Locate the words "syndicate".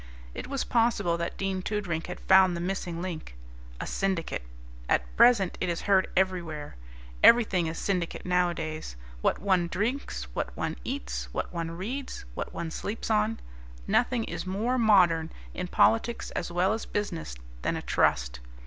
3.85-4.41, 7.77-8.25